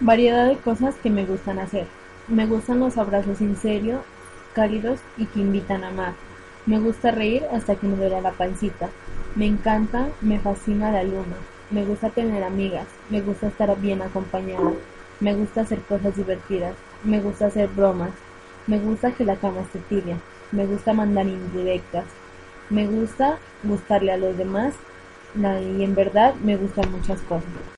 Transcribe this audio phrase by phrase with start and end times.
[0.00, 1.86] Variedad de cosas que me gustan hacer.
[2.26, 4.02] Me gustan los abrazos serio,
[4.54, 6.14] cálidos y que invitan a amar.
[6.66, 8.90] Me gusta reír hasta que me duele la pancita.
[9.36, 11.36] Me encanta, me fascina la luna.
[11.70, 12.88] Me gusta tener amigas.
[13.08, 14.72] Me gusta estar bien acompañada.
[15.20, 16.74] Me gusta hacer cosas divertidas.
[17.04, 18.10] Me gusta hacer bromas.
[18.66, 20.18] Me gusta que la cama esté tibia.
[20.50, 22.06] Me gusta mandar indirectas.
[22.68, 24.74] Me gusta gustarle a los demás
[25.36, 27.50] y en verdad me gustan muchas cosas.